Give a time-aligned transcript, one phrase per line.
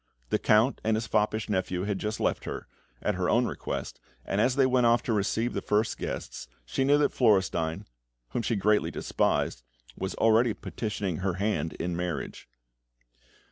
[0.29, 2.65] The Count and his foppish nephew had just left her,
[3.03, 6.83] at her own request; and as they went off to receive the first guests, she
[6.83, 7.85] knew that Florestein,
[8.29, 9.61] whom she greatly despised,
[9.95, 12.47] was already petitioning her hand in marriage.